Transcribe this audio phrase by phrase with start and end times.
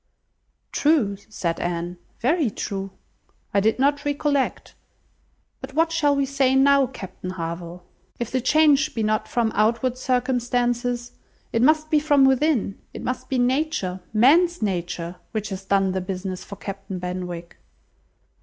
[0.71, 2.89] "True," said Anne, "very true;
[3.53, 4.73] I did not recollect;
[5.59, 7.83] but what shall we say now, Captain Harville?
[8.17, 11.11] If the change be not from outward circumstances,
[11.53, 16.01] it must be from within; it must be nature, man's nature, which has done the
[16.01, 17.57] business for Captain Benwick."